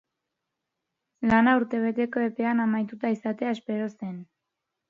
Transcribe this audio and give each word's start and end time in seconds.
Lana 1.33 1.53
urtebeteko 1.59 2.25
epean 2.31 2.65
amaituta 2.65 3.15
izatea 3.19 3.55
espero 3.59 3.95
zen. 4.01 4.21